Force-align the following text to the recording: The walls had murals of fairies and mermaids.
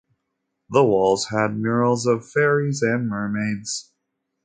The 0.71 0.83
walls 0.83 1.27
had 1.27 1.55
murals 1.55 2.07
of 2.07 2.27
fairies 2.27 2.81
and 2.81 3.07
mermaids. 3.07 3.93